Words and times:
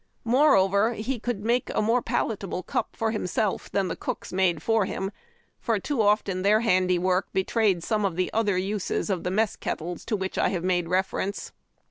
Moreover, 0.25 0.93
he 0.95 1.19
could 1.19 1.43
make 1.45 1.69
a 1.75 1.79
more 1.83 2.01
palatable 2.01 2.63
cup 2.63 2.95
for 2.95 3.11
himself 3.11 3.71
than 3.71 3.87
the 3.87 3.95
cooks 3.95 4.31
nuide 4.31 4.63
for 4.63 4.85
him; 4.85 5.11
for 5.59 5.77
too 5.77 6.01
often 6.01 6.41
their 6.41 6.61
handiwork 6.61 7.27
betrayed 7.33 7.83
some 7.83 8.03
of 8.03 8.15
the 8.15 8.33
other 8.33 8.57
uses 8.57 9.11
of 9.11 9.23
the 9.23 9.29
mess 9.29 9.55
kettles 9.55 10.03
to 10.05 10.15
which 10.15 10.39
I 10.39 10.49
have 10.49 10.63
made 10.63 10.87
reference. 10.87 11.51